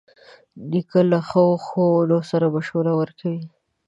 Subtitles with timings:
[0.69, 3.43] نیکه له ښو ښوونو سره مشوره ورکوي.